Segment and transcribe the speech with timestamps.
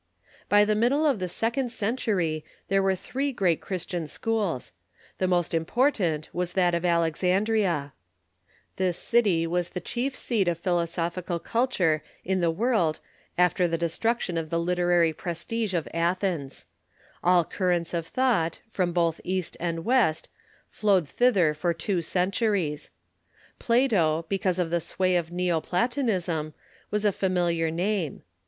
[0.49, 4.71] By the middle of the second century there were three great Christian schools.
[5.19, 7.93] The most important was that of Alexan THE CIIRISTIAX SCHOOLS
[8.77, 8.89] 37 drill.
[8.89, 12.99] Tliis city was the chief seat of philosophical culture in the world
[13.37, 16.65] after the destruction of the literary prcs Aiexandrian ^^^ Athens.
[17.23, 19.33] All currents of thoucrht, from both school ~.
[19.33, 20.29] East and West,
[20.71, 22.89] flowed tliither for two centuries,
[23.59, 26.55] Plato, because of the sway of Neo Platonism,
[26.89, 28.23] was a familiar name.